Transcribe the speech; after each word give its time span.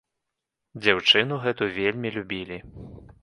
Дзяўчыну 0.85 1.37
гэту 1.45 1.63
вельмі 1.77 2.13
любілі. 2.17 2.57